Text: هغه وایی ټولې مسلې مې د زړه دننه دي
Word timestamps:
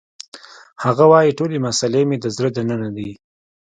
هغه 0.83 1.03
وایی 1.11 1.37
ټولې 1.39 1.57
مسلې 1.67 2.01
مې 2.09 2.17
د 2.19 2.25
زړه 2.35 2.49
دننه 2.57 2.89
دي 2.97 3.11